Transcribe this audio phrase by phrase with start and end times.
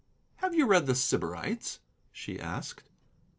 [0.37, 1.77] "Have you read The Sybarites?"
[2.11, 2.89] she asked.